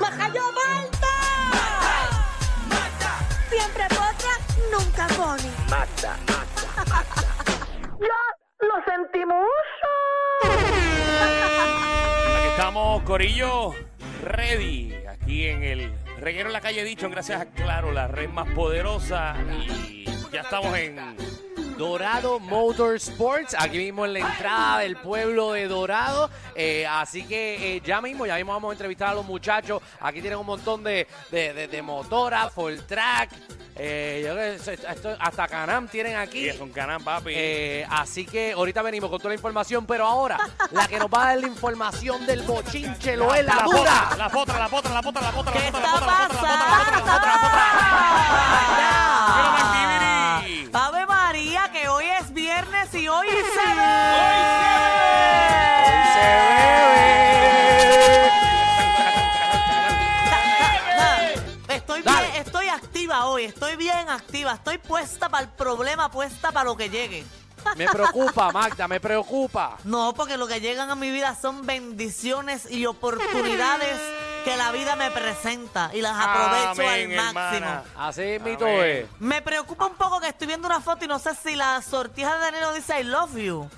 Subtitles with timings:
[0.00, 1.08] ¡Majayo Malta!
[3.50, 4.38] Siempre potra,
[4.72, 5.50] nunca pone.
[8.00, 8.20] ¡Ya
[8.60, 9.46] lo sentimos!
[10.42, 13.74] Aquí estamos, Corillo,
[14.22, 14.94] ready.
[15.08, 19.36] Aquí en el reguero en la calle Dicho, gracias a Claro, la red más poderosa.
[19.68, 20.98] Y ya estamos en.
[21.76, 26.30] Dorado Motorsports, aquí mismo en la entrada del pueblo de Dorado.
[26.54, 29.82] Eh, así que eh, ya mismo, ya mismo vamos a entrevistar a los muchachos.
[30.00, 33.30] Aquí tienen un montón de, de, de- de motoras, full track.
[33.76, 36.44] eh, yo creo que esto- esto- hasta Canam tienen aquí.
[36.44, 37.32] Y es un canal, papi.
[37.34, 40.38] Eh, así que ahorita venimos con toda la información, pero ahora
[40.70, 44.16] la que nos va a dar la información del bochinche lo es la potra, dura.
[44.16, 46.28] la potra, la potra, la potra, la potra, ¿Qué la potra, está la potra, la
[46.28, 47.64] potra, la potra, la potra, la potra, la potra,
[51.34, 53.84] María, que hoy es viernes y hoy se ve.
[61.74, 66.66] Estoy bien, estoy activa hoy, estoy bien activa, estoy puesta para el problema, puesta para
[66.66, 67.24] lo que llegue.
[67.76, 69.78] Me preocupa, Magda, me preocupa.
[69.82, 73.98] No, porque lo que llegan a mi vida son bendiciones y oportunidades
[74.44, 77.66] que la vida me presenta y las aprovecho Amén, al máximo.
[77.66, 77.82] hermana.
[77.96, 79.06] Así mito es.
[79.18, 82.34] Me preocupa un poco que estoy viendo una foto y no sé si la sortija
[82.34, 83.68] de Danilo dice I love you.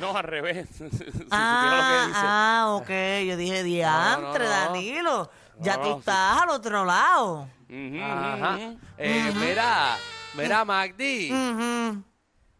[0.00, 0.68] No, al revés.
[0.76, 2.20] Si supiera Ah, lo que dice.
[2.22, 3.28] ah, ok.
[3.28, 4.50] Yo dije, diantre, no.
[4.50, 5.30] Danilo.
[5.60, 5.98] Ya No, tú sí.
[6.00, 7.48] estás al otro lado.
[7.68, 8.54] Ujú, Ajá.
[8.56, 8.78] ujú.
[8.98, 9.96] Eh, Mira,
[10.34, 11.32] mira, Magdi.
[11.32, 12.02] Ujú.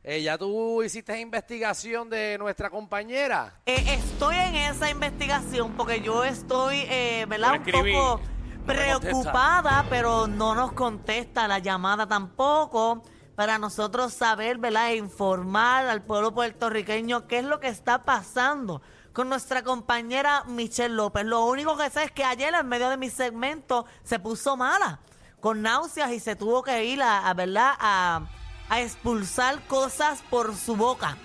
[0.09, 3.61] Eh, ya tú hiciste investigación de nuestra compañera.
[3.67, 7.55] Eh, estoy en esa investigación porque yo estoy, eh, ¿verdad?
[7.55, 8.21] Un poco
[8.65, 13.03] preocupada, pero no nos contesta la llamada tampoco.
[13.35, 14.93] Para nosotros saber, ¿verdad?
[14.93, 18.83] E informar al pueblo puertorriqueño qué es lo que está pasando
[19.13, 21.25] con nuestra compañera Michelle López.
[21.25, 25.01] Lo único que sé es que ayer, en medio de mi segmento, se puso mala,
[25.41, 27.73] con náuseas y se tuvo que ir a, a, ¿verdad?
[27.81, 28.23] A,
[28.69, 31.17] a expulsar cosas por su boca.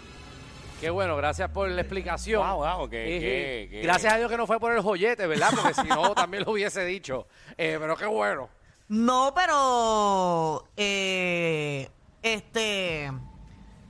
[0.79, 2.41] Qué bueno, gracias por la explicación.
[2.47, 5.27] Wow, wow, qué- Eh, qué- qué- Gracias a Dios que no fue por el joyete,
[5.27, 5.49] ¿verdad?
[5.55, 7.27] Porque si no, también lo hubiese dicho.
[7.57, 8.49] Eh, pero qué bueno.
[8.87, 11.87] No, pero eh,
[12.23, 13.11] este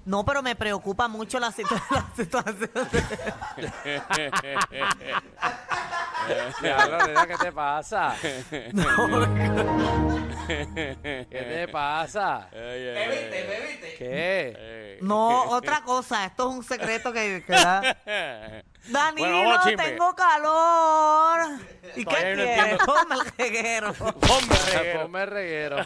[0.04, 2.70] no, pero me preocupa mucho la, situ- la situación.
[7.28, 8.16] ¿qué te pasa?
[10.74, 12.50] ¿Qué te pasa?
[12.52, 13.96] Ay, ay.
[13.98, 14.98] ¿Qué?
[15.02, 17.82] No, otra cosa, esto es un secreto que, que da.
[18.88, 21.60] Danilo, Bueno, vamos tengo calor.
[21.96, 22.58] ¿Y qué no quieres?
[22.60, 22.86] entiendo.
[22.86, 23.94] Ponme el reguero.
[23.94, 25.86] Ponme el reguero.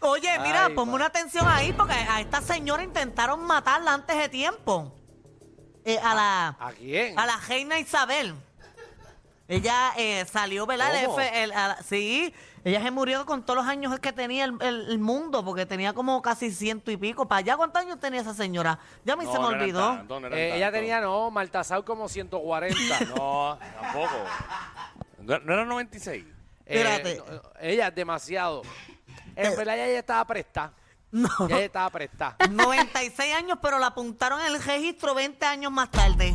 [0.00, 0.96] Oye, mira, Ay, ponme va.
[0.96, 4.92] una atención ahí porque a esta señora intentaron matarla antes de tiempo.
[5.84, 7.18] Eh, a la ¿A quién?
[7.18, 8.34] A la reina Isabel.
[9.48, 10.94] Ella eh, salió, ¿verdad?
[10.98, 11.20] El ¿Cómo?
[11.20, 12.34] F- el- a la- sí,
[12.68, 15.92] ella se murió con todos los años que tenía el, el- el mundo, porque tenía
[15.92, 17.26] como casi ciento y pico.
[17.28, 18.78] ¿Para allá cuántos años tenía esa señora?
[19.04, 20.02] Ya a mí No, se me no olvidó.
[20.02, 22.76] no Eh, ella tenía, no, Maltasar como 140.
[23.16, 24.14] No, tampoco.
[25.22, 26.24] ¿No era 96?
[26.24, 26.34] Eh,
[26.66, 27.16] Espérate.
[27.18, 28.62] no, ella es demasiado.
[29.36, 30.72] En verdad, ella estaba presta.
[31.12, 31.28] No.
[31.48, 32.36] Ya ella estaba presta.
[32.50, 36.34] 96 años, pero la apuntaron en el registro 20 años más tarde.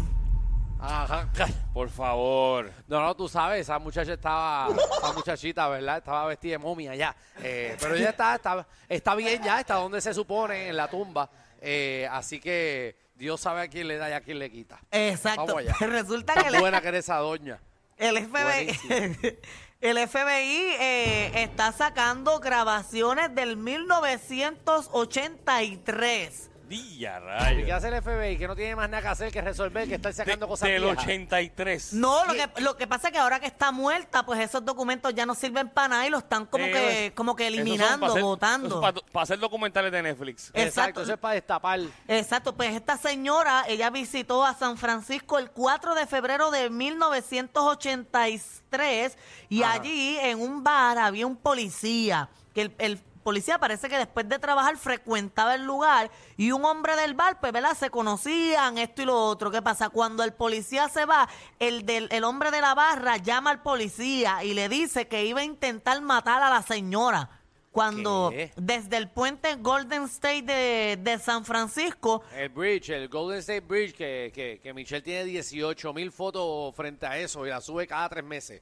[0.81, 1.29] Ajá.
[1.73, 2.69] Por favor.
[2.87, 5.99] No, no, tú sabes, esa muchacha estaba, esa muchachita, ¿verdad?
[5.99, 7.15] Estaba vestida de momia ya.
[7.41, 11.29] Eh, pero ella está, está, está bien ya, está donde se supone, en la tumba.
[11.61, 14.79] Eh, así que Dios sabe a quién le da y a quién le quita.
[14.89, 15.45] Exacto.
[15.45, 15.75] Vamos allá.
[15.79, 17.59] Resulta que buena que eres esa doña.
[17.97, 18.79] el FBI,
[19.81, 26.50] el FBI eh, está sacando grabaciones del 1983.
[26.71, 27.19] Día,
[27.59, 28.37] ¿Y qué hace el FBI?
[28.37, 30.83] Que no tiene más nada que hacer que resolver, que estar sacando De- cosas del
[30.83, 31.03] viejas.
[31.03, 31.91] 83.
[31.93, 35.13] No, lo que, lo que pasa es que ahora que está muerta, pues esos documentos
[35.13, 38.79] ya no sirven para nada y los están como Eh, que como que eliminando, votando.
[38.79, 40.43] Para, para hacer documentales de Netflix.
[40.53, 41.01] Exacto, Exacto.
[41.03, 41.79] eso es para destapar.
[42.07, 49.17] Exacto, pues esta señora, ella visitó a San Francisco el 4 de febrero de 1983
[49.49, 49.73] y Ajá.
[49.73, 54.39] allí en un bar había un policía, que el, el policía parece que después de
[54.39, 57.75] trabajar frecuentaba el lugar y un hombre del bar, pues, ¿verdad?
[57.77, 59.51] Se conocían esto y lo otro.
[59.51, 59.89] ¿Qué pasa?
[59.89, 61.29] Cuando el policía se va,
[61.59, 65.41] el, del, el hombre de la barra llama al policía y le dice que iba
[65.41, 67.29] a intentar matar a la señora.
[67.71, 68.51] Cuando ¿Qué?
[68.57, 73.93] desde el puente Golden State de, de San Francisco, El bridge, el Golden State Bridge,
[73.95, 78.09] que, que, que Michelle tiene 18 mil fotos frente a eso y la sube cada
[78.09, 78.61] tres meses.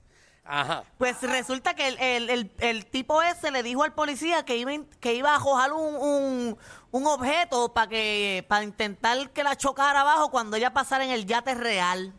[0.51, 0.83] Ajá.
[0.97, 4.71] pues resulta que el, el- el- el tipo ese le dijo al policía que iba,
[4.99, 6.57] que iba a arrojar un, un,
[6.91, 11.25] un objeto para que para intentar que la chocara abajo cuando ella pasara en el
[11.27, 12.13] yate real.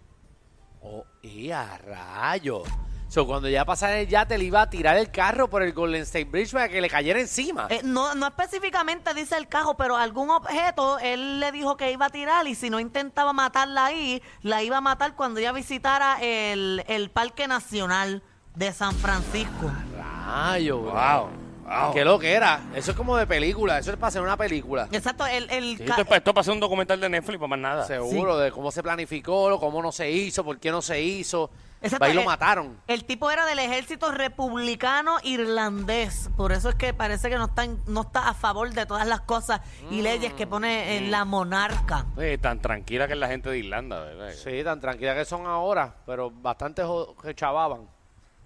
[0.80, 2.62] Oh, y a rayo.
[3.10, 6.02] So, cuando ya pasara el yate, le iba a tirar el carro por el Golden
[6.02, 7.66] State Bridge para que le cayera encima.
[7.68, 12.06] Eh, no, no específicamente dice el cajo, pero algún objeto él le dijo que iba
[12.06, 16.18] a tirar y si no intentaba matarla ahí, la iba a matar cuando ella visitara
[16.22, 18.22] el, el Parque Nacional
[18.54, 19.72] de San Francisco.
[19.96, 20.78] Rayo.
[20.78, 21.30] Wow.
[21.64, 21.92] wow.
[21.92, 22.60] Qué lo que era.
[22.76, 23.80] Eso es como de película.
[23.80, 24.88] Eso es para hacer una película.
[24.92, 27.58] Exacto, el, el Sí, esto, es esto para hacer un documental de Netflix, para más
[27.58, 27.86] nada.
[27.88, 31.50] Seguro, de cómo se planificó, cómo no se hizo, por qué no se hizo.
[31.82, 32.78] Exacto, Ahí lo eh, mataron.
[32.86, 36.28] El tipo era del ejército republicano irlandés.
[36.36, 39.06] Por eso es que parece que no está, en- no está a favor de todas
[39.06, 39.60] las cosas
[39.90, 42.04] y leyes que pone en la monarca.
[42.18, 44.32] Eh, tan tranquila que es la gente de Irlanda, ¿verdad?
[44.32, 47.88] Sí, tan tranquila que son ahora, pero bastante jo- que chavaban.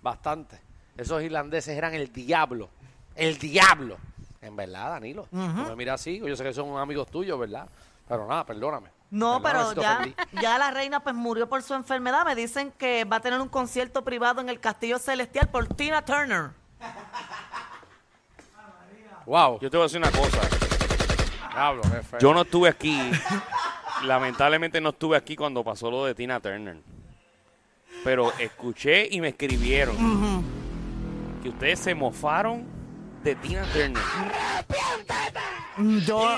[0.00, 0.60] Bastante.
[0.96, 2.69] Esos irlandeses eran el diablo.
[3.16, 3.96] El diablo.
[4.40, 5.26] En verdad, Danilo.
[5.32, 6.20] No me mira así.
[6.25, 7.66] Yo sé que son amigos tuyos, ¿verdad?
[8.06, 8.90] Pero nada, perdóname.
[9.14, 10.08] No, pero ya,
[10.43, 12.25] ya la reina pues murió por su enfermedad.
[12.26, 16.05] Me dicen que va a tener un concierto privado en el Castillo Celestial por Tina
[16.05, 16.50] Turner.
[19.25, 19.61] Wow.
[19.61, 20.40] Yo te voy a decir una cosa.
[21.52, 22.19] Diablo, qué feo.
[22.19, 22.99] Yo no estuve aquí.
[24.05, 26.78] lamentablemente no estuve aquí cuando pasó lo de Tina Turner.
[28.02, 30.44] Pero escuché y me escribieron
[31.40, 32.66] que ustedes se mofaron
[33.22, 34.02] de Tina Turner.
[36.05, 36.37] Yo,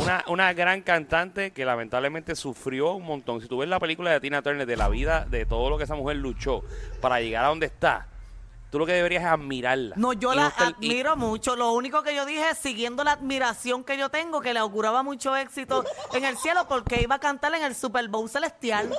[0.00, 3.40] Una, una gran cantante que lamentablemente sufrió un montón.
[3.40, 5.84] Si tú ves la película de Tina Turner, de la vida, de todo lo que
[5.84, 6.62] esa mujer luchó
[7.00, 8.08] para llegar a donde está,
[8.70, 9.96] tú lo que deberías es admirarla.
[9.96, 11.56] no, yo Y la admiro mucho.
[11.56, 15.36] Lo único que yo dije, siguiendo la admiración que yo tengo, que le auguraba mucho
[15.36, 18.90] éxito en el cielo porque iba a cantar en el Super Bowl Celestial.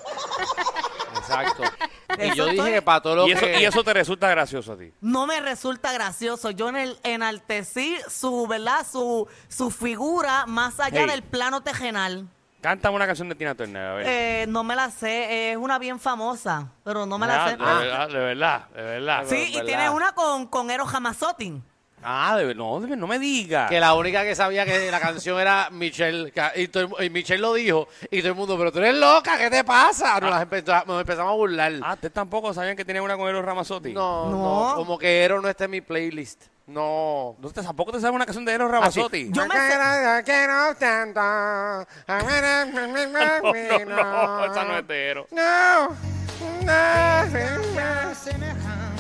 [1.30, 1.64] Exacto.
[2.18, 3.60] y Eso yo dije que para todo lo y, eso, que...
[3.62, 4.92] y eso te resulta gracioso a ti.
[5.02, 6.52] no me resulta gracioso.
[6.52, 8.86] Yo en el, enaltecí su, ¿verdad?
[8.90, 11.10] Su, su figura más allá Hey.
[11.10, 12.28] del plano tejenal.
[12.62, 14.06] Cántame una canción de Tina Turner, a ver.
[14.08, 17.52] Eh, no me la sé, es una bien famosa, pero no me Ah, la sé.
[17.52, 19.24] de, verdad, de verdad, de verdad.
[19.28, 21.64] sí, y tiene una con, con Eros Hamazotin.
[22.04, 23.70] Ah, de, no, de- no me digas.
[23.70, 26.32] Que la única que sabía que la canción era Michelle.
[26.56, 27.88] Y, todo el- y Michelle lo dijo.
[28.12, 30.20] Y todo el mundo, pero tú eres loca, ¿qué te pasa?
[30.20, 31.74] Nos, empezamos a burlar.
[31.82, 33.94] Ah, ¿ustedes tampoco sabían que tenía una con Eros Ramazzotti?
[33.94, 34.70] no, No.
[34.70, 36.44] no, como que Ero no está en mi playlist.
[36.68, 37.36] No.
[37.40, 39.32] ¿No te, tampoco te sabes una canción de Eros Ramazzotti?
[39.32, 39.56] Yo me
[43.86, 45.28] no, no, esa no es de Eros.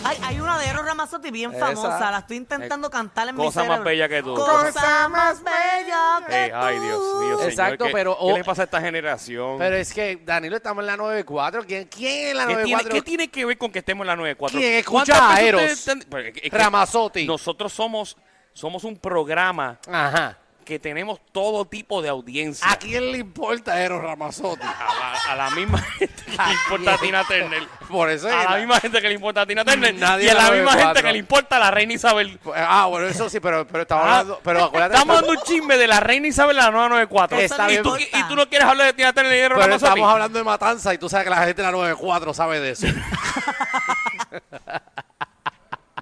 [0.03, 1.67] Hay, hay una de Eros Ramazzotti bien Esa.
[1.67, 3.83] famosa, la estoy intentando cantar en mi Cosa más cerebro.
[3.85, 4.35] bella que tú.
[4.35, 7.49] Cosa más bella que Eh, ay, Dios mío, señor.
[7.49, 9.57] Exacto, ¿qué, pero- ¿qué oh, le pasa a esta generación?
[9.57, 11.65] Pero es que, Danilo, estamos en la 94.
[11.65, 12.93] ¿Quién, quién en la ¿Qué, tiene, 94?
[12.95, 14.57] qué tiene que ver con que estemos en la 94?
[14.59, 15.61] ¿Quién escucha ¿Cuántas a veces Eros?
[15.61, 17.25] ustedes están- Porque es que Ramazzotti.
[17.25, 18.15] Nosotros somos,
[18.53, 20.37] somos un programa Ajá.
[20.67, 22.69] Que tenemos todo tipo de audiencia.
[22.69, 24.61] ¿A quién le importa Eros Ramazzotti?
[24.65, 27.67] A la, a la misma gente que le importa a Tina Turner.
[27.87, 29.95] Por eso A la la- misma gente que le importa a Tina Turner.
[29.95, 32.37] Nadie y a la misma gente que le importa a la reina Isabel.
[32.53, 34.41] Ah, bueno, eso sí, pero, pero estamos Ah, hablando.
[34.43, 34.93] Pero acuérdate.
[34.95, 37.39] Estamos dando un chisme de la reina Isabel a la 994.
[37.39, 39.85] Está y, tú, y tú no quieres hablar de Tina Turner y de Pero Ramazzotti.
[39.85, 42.71] estamos hablando de matanza y tú sabes que la gente de la 94 sabe de
[42.71, 42.87] eso.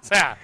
[0.01, 0.37] O sea,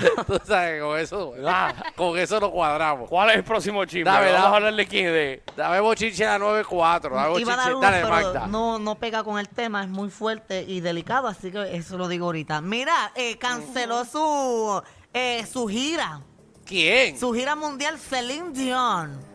[0.26, 1.72] tú sabes con eso, Ah.
[1.96, 3.08] con eso no cuadramos.
[3.08, 4.04] ¿cuál es el próximo chisme?
[4.04, 4.46] Dame, Vamos dame.
[4.52, 5.42] a hablar de quién de...
[5.56, 7.14] Dame bochinche a la 94.
[7.14, 7.70] Dame a dar bochinche.
[7.72, 8.46] uno, Dale, Magda.
[8.46, 12.08] no, no pega con el tema, es muy fuerte y delicado, así que eso lo
[12.08, 12.60] digo ahorita.
[12.60, 16.20] Mira, eh, canceló su, eh, su gira,
[16.64, 17.18] ¿Quién?
[17.18, 19.30] su gira mundial Celine Dion.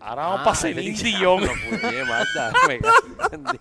[0.00, 1.42] Ahora vamos Ah, para Celine Dion.
[2.08, 2.52] Magda,
[3.32, 3.60] entendí.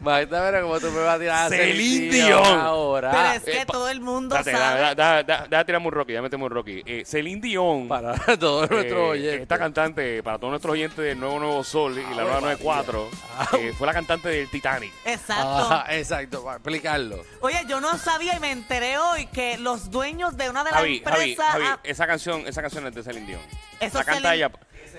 [0.00, 2.44] Magda, pero como tú me vas a tirar a Celine Dion.
[2.60, 3.10] ahora.
[3.10, 4.80] Pero es que eh, pa- todo el mundo Date, sabe.
[4.80, 6.82] da, da, da, da, tirarme un Rocky, ya metemos un Rocky.
[6.86, 9.40] Eh, Celine Dion, Para todos eh, nuestros oyentes.
[9.42, 13.10] esta cantante, para todos nuestros oyentes del Nuevo Nuevo Sol y la Nueva 94,
[13.58, 14.92] eh, fue la cantante del Titanic.
[15.04, 15.42] Exacto.
[15.48, 17.22] Ajá, exacto, para explicarlo.
[17.40, 20.80] Oye, yo no sabía y me enteré hoy que los dueños de una de las
[20.80, 21.52] Javi, Javi, empresas...
[21.52, 23.40] Javi, ah, esa canción, esa canción es de Celine Dion.
[23.80, 24.50] Eso la es canta Celine- ella,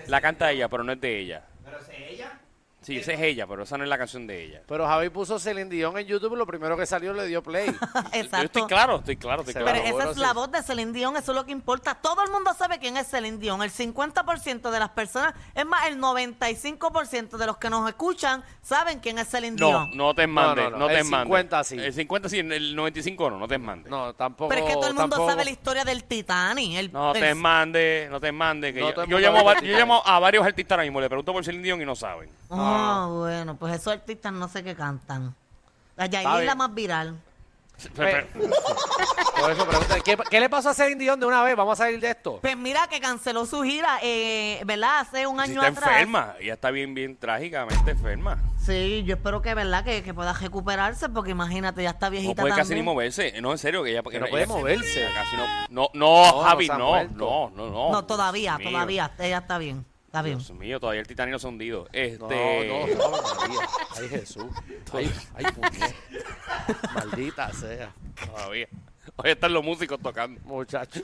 [0.08, 1.42] la canta ella, pero no es de ella.
[1.42, 1.55] ¿Pero es ella?
[2.86, 4.62] Sí, esa es ella, pero esa no es la canción de ella.
[4.68, 7.68] Pero Javi puso Celine Dion en YouTube, lo primero que salió le dio play.
[8.13, 8.38] Exacto.
[8.38, 9.72] Yo estoy claro, estoy claro, estoy claro.
[9.72, 10.22] Pero esa bueno, es sí.
[10.22, 11.96] la voz de Celine Dion, eso es lo que importa.
[11.96, 13.63] Todo el mundo sabe quién es Celine Dion.
[13.63, 19.00] El 50% de las personas, es más, el 95% de los que nos escuchan saben
[19.00, 19.98] quién es Celine No, Dion.
[19.98, 20.88] no te mandes, No, no, no, no.
[20.88, 21.25] te El mandes.
[21.25, 21.77] 50 sí.
[21.80, 23.89] El 50 sí, el 95 no, no te mandes.
[23.89, 24.50] No, tampoco.
[24.50, 26.75] Pero es que todo el mundo tampoco- sabe la historia del Titanic.
[26.77, 28.74] El, No el- te mandes, no te mandes.
[28.74, 31.34] que No, yo, el yo llamo yo llamo a varios artistas ahora mismo, le pregunto
[31.34, 32.30] por Celine Dion y no saben.
[32.75, 35.36] Ah, bueno, pues esos artistas no sé qué cantan.
[35.96, 36.58] La Está es la bien.
[36.58, 37.20] más viral.
[37.96, 38.25] Pe-
[39.39, 41.58] Por eso pregunta, ¿qué, qué le pasó a Celine Dion de una vez?
[41.58, 42.39] Vamos a salir de esto.
[42.41, 45.00] Pues mira que canceló su gira, eh, ¿verdad?
[45.01, 45.89] Hace un Si año está atrás.
[45.91, 46.36] enferma.
[46.39, 48.38] Ella está bien, bien trágicamente enferma.
[48.58, 49.84] Sí, yo espero que, ¿verdad?
[49.84, 52.86] Que, que pueda recuperarse, porque imagínate, ya está No viejita puede casi también.
[52.86, 53.41] ni moverse.
[53.41, 55.08] No, en serio, que ella, Que no puede moverse.
[55.13, 55.46] casi no.
[55.70, 57.15] No, no, No, Javi, no se ha no, muerto.
[57.17, 57.91] no, no, no.
[57.91, 58.70] No, todavía, Dios mío.
[58.72, 60.38] todavía, ella está bien, está bien.
[60.38, 61.84] Dios mío, todavía el titanio se ha hundido.
[61.84, 62.17] No, Este.
[62.17, 62.27] no,
[62.88, 63.69] no, María.
[63.98, 64.45] Ay, Jesús.
[64.93, 65.45] Ay, ay.
[66.93, 67.93] Maldita sea.
[68.25, 68.67] Todavía.
[69.17, 70.39] Hoy están los músicos tocando.
[70.45, 71.01] Muchacho.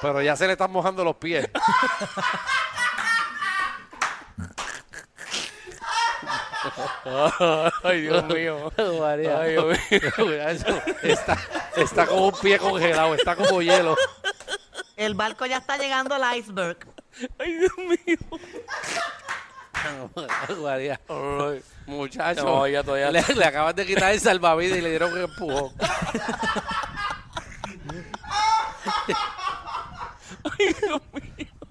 [0.00, 1.48] Pero ya se le están mojando los pies.
[7.82, 8.72] Ay, Dios mío.
[9.00, 9.40] María.
[9.40, 10.48] Ay, Dios mío.
[11.02, 11.38] Está,
[11.76, 13.96] está como un pie congelado, está como hielo.
[14.96, 16.91] El barco ya está llegando al iceberg.
[17.38, 18.18] Ay, Dios mío.
[20.62, 21.00] María.
[21.86, 22.44] Muchacho.
[22.44, 25.72] No, ya todavía- Le, le acaban de quitar el salvavidas y le dieron un empujón.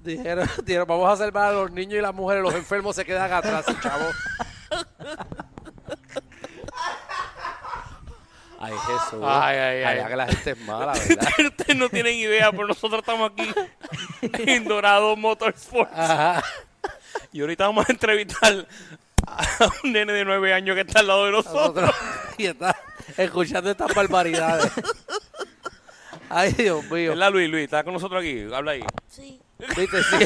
[0.04, 3.32] Dijeron, dijeron, vamos a salvar a los niños y las mujeres, los enfermos se quedan
[3.32, 4.06] atrás, chavo.
[8.60, 9.24] Ay, Jesús.
[9.24, 9.84] Ay, ay, ay.
[9.84, 11.28] Allá que la gente es mala, ¿verdad?
[11.48, 13.54] Ustedes no tienen idea, pero nosotros estamos aquí
[14.48, 15.92] en Dorado Motorsports.
[15.96, 16.44] Ajá.
[17.34, 18.66] Y ahorita vamos a entrevistar
[19.28, 19.42] a
[19.84, 21.86] un nene de nueve años que está al lado de nosotros.
[21.86, 21.96] Nosotros-
[22.38, 22.76] y está
[23.18, 24.72] escuchando estas barbaridades.
[26.30, 27.10] Ay, Dios mío.
[27.12, 27.50] ¿Verdad, Luis?
[27.50, 28.46] Luis, ¿estás con nosotros aquí?
[28.54, 28.84] Habla ahí.
[29.10, 29.42] Sí.
[29.78, 30.02] ¿Viste?
[30.04, 30.26] Sí.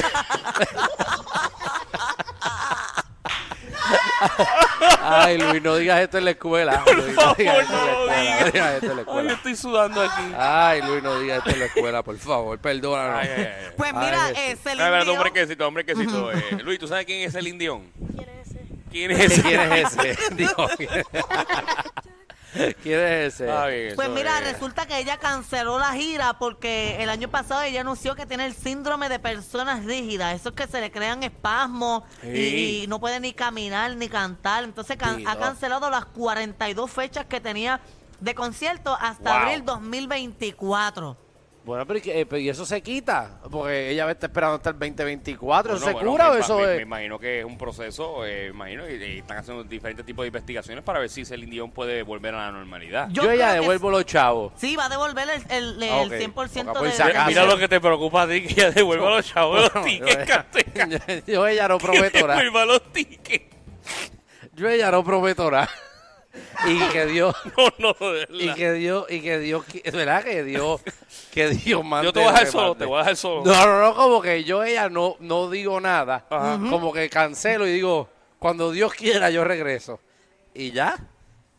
[5.02, 6.82] Ay, Luis, no digas esto en la escuela.
[6.94, 8.22] Luis, no favor, digas esto en la no escuela.
[8.22, 8.40] digas.
[8.40, 10.32] No digas esto en la Ay, estoy sudando aquí.
[10.38, 12.58] Ay, Luis, no digas esto en la escuela, por favor.
[12.58, 13.20] Perdónanos.
[13.22, 13.72] Ay, ay, ay.
[13.76, 16.32] Pues mira, eh, Celine Dion- hombre quesito, hombre quesito.
[16.32, 17.82] Eh, Luis, ¿tú sabes quién es el indión?
[18.16, 18.60] ¿Quién es ese?
[18.90, 19.42] ¿Quién es ese?
[19.42, 20.16] ¿Quién es ese?
[20.34, 21.06] Dios, ¿quién es-
[22.82, 23.50] ¿Quién es ese?
[23.50, 24.52] Ah, bien, Pues eso mira, es.
[24.52, 28.54] resulta que ella canceló la gira porque el año pasado ella anunció que tiene el
[28.54, 30.34] síndrome de personas rígidas.
[30.40, 32.80] Eso es que se le crean espasmos y- Sí.
[32.82, 34.64] y, no puede ni caminar ni cantar.
[34.64, 37.80] Entonces can- ha cancelado las 42 fechas que tenía
[38.20, 39.42] de concierto hasta Wow.
[39.42, 41.16] abril 2024.
[41.66, 43.40] Bueno, pero, ¿y qué- eh, pero ¿y eso se quita?
[43.50, 45.74] Porque ella está esperando hasta el 2024.
[45.74, 46.76] ¿Eso Bueno, se bueno, cura me, o eso me, es...?
[46.76, 50.22] me imagino que es un proceso, eh, me imagino, y, y están haciendo diferentes tipos
[50.22, 53.08] de investigaciones para ver si Celine Dion puede volver a la normalidad.
[53.10, 54.52] Yo, Yo ella devuelvo los chavos.
[54.54, 56.12] Sí, va a devolver el, el, el Ah, ok.
[56.12, 56.64] 100% Porque de...
[56.72, 57.28] por si de- acaso.
[57.30, 60.14] Mira lo que te preocupa a ti, que ya devuelva los chavos los Yo tickets,
[60.16, 60.88] ella, Cateca.
[61.26, 62.36] yo- ella no prometo nada.
[62.40, 63.56] devuelva los tickets.
[64.54, 65.68] Yo ella no prometo nada.
[66.66, 67.34] Y que Dios...
[67.78, 70.80] No, no, de Y que Dios, y que Dios, es verdad que Dios,
[71.32, 72.06] que Dios mande.
[72.06, 73.44] Yo te voy a dejar solo, te voy a dejar solo.
[73.44, 76.26] No, no, no, como que yo ella no, no digo nada.
[76.28, 76.58] Ajá.
[76.70, 80.00] Como que cancelo y digo, cuando Dios quiera yo regreso.
[80.54, 80.96] Y ya.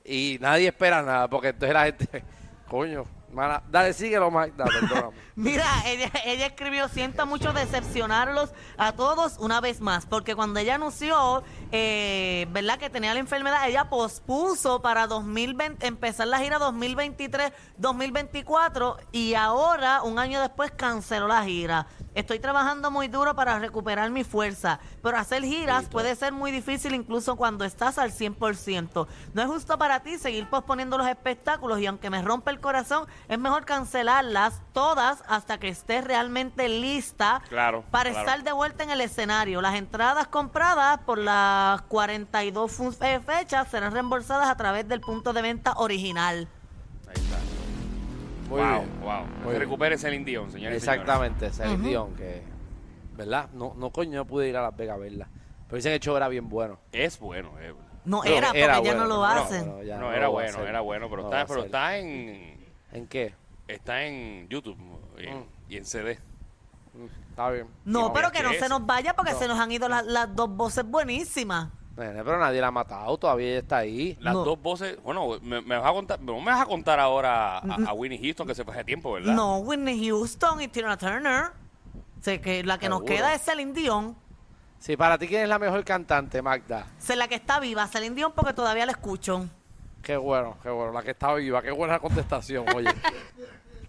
[0.03, 2.23] Y nadie espera nada, porque entonces la gente,
[2.67, 4.31] coño, mala, dale, síguelo.
[5.35, 10.75] Mira, ella, ella escribió, siento mucho decepcionarlos a todos una vez más, porque cuando ella
[10.75, 12.77] anunció, eh, ¿verdad?
[12.79, 20.19] Que tenía la enfermedad, ella pospuso para 2020, empezar la gira 2023-2024 y ahora, un
[20.19, 21.87] año después, canceló la gira.
[22.15, 26.95] Estoy trabajando muy duro para recuperar mi fuerza, pero hacer giras puede ser muy difícil
[26.95, 29.07] incluso cuando estás al 100%.
[29.33, 33.05] No es justo para ti seguir posponiendo los espectáculos y aunque me rompe el corazón,
[33.27, 38.25] es mejor cancelarlas todas hasta que estés realmente lista Claro, para claro.
[38.27, 39.61] estar de vuelta en el escenario.
[39.61, 45.33] Las entradas compradas por las 42 fu- eh, fechas serán reembolsadas a través del punto
[45.33, 46.47] de venta original.
[47.07, 47.37] Ahí está.
[48.49, 48.99] Muy wow, bien.
[49.01, 49.21] wow.
[49.25, 49.59] Muy Se bien.
[49.61, 50.77] recupere Celine Dion, señores.
[50.77, 52.43] Exactamente, Celine Dion, que,
[53.15, 53.49] ¿verdad?
[53.53, 55.27] No, no coño, no pude ir a Las Vegas a verla.
[55.67, 56.79] Pero dicen que el show era bien bueno.
[56.93, 57.73] Es bueno, eh.
[58.05, 59.67] No Pero era, porque era ya bueno, no lo hacen.
[59.67, 62.56] no, ya no, no era bueno, era bueno, pero está, pero está en
[62.97, 63.33] ¿En qué?
[63.67, 64.77] está en YouTube
[65.17, 65.43] y, Mm.
[65.69, 66.19] y en CD.
[66.93, 67.67] Mm, Está bien.
[67.85, 69.39] No, No, pero que no es- se nos vaya porque No.
[69.39, 71.69] se nos han ido las, las dos voces buenísimas.
[71.97, 74.15] Nene, pero nadie la ha matado, todavía ella está ahí.
[74.21, 74.43] Las No.
[74.43, 77.75] dos voces, bueno, me, me vas a contar, no me vas a contar ahora a,
[77.87, 79.33] a Winnie Houston que se fue hace tiempo, ¿verdad?
[79.33, 81.45] No, Whitney Houston y Tina Turner.
[82.21, 84.15] Sé que la que nos queda es Celine Dion.
[84.79, 86.85] Sí, para ti, ¿quién es la mejor cantante, Magda?
[86.99, 89.47] Sé la que está viva, Celine Dion, porque todavía la escucho.
[90.07, 92.87] Qué bueno, qué bueno, la que está viva, qué buena contestación, oye.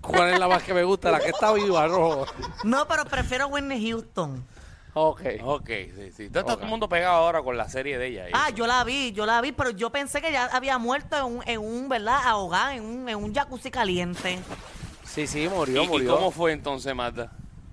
[0.01, 1.13] ¿Cuál es la más que me gusta?
[1.13, 2.25] La que está viva, no.
[2.65, 4.45] No, pero prefiero Whitney Houston.
[4.95, 5.21] Ok.
[5.45, 6.25] Ok, sí, sí.
[6.25, 6.47] Está Ok.
[6.49, 8.29] todo el mundo pegado ahora con la serie de ella.
[8.31, 8.57] y Ah, eso.
[8.57, 11.43] yo la vi, yo la vi, pero yo pensé que ya había muerto en un,
[11.47, 12.19] en un ¿verdad?
[12.25, 14.41] Ahogada, en un, en un jacuzzi caliente.
[15.05, 16.17] Sí, sí, murió, ¿Y, y murió.
[16.17, 17.31] cómo fue entonces, Marta?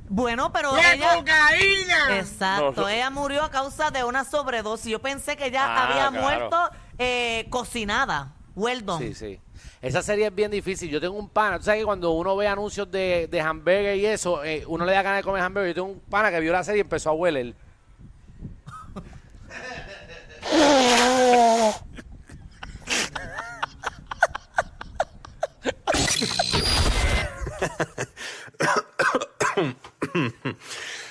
[0.08, 1.16] Bueno, pero ella...
[1.16, 2.20] cocaína!
[2.20, 2.90] Exacto, No, no.
[2.90, 4.92] ella murió a causa de una sobredosis.
[4.92, 6.22] Yo pensé que ya Ah, había claro.
[6.22, 8.34] muerto eh, cocinada.
[8.56, 9.08] Well done.
[9.08, 9.40] Sí, sí.
[9.82, 10.90] Esa serie es bien difícil.
[10.90, 14.06] Yo tengo un pana, tú sabes que cuando uno ve anuncios de, de hamburger y
[14.06, 15.70] eso, eh, uno le da ganas de comer hamburger.
[15.70, 17.54] Yo tengo un pana que vio la serie y empezó a hueler.